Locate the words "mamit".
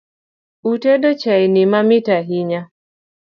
1.71-2.07